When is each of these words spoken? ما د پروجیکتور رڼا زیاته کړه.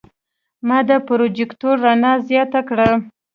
ما 0.67 0.77
د 0.89 0.91
پروجیکتور 1.07 1.75
رڼا 1.85 2.13
زیاته 2.27 2.61
کړه. 2.69 2.89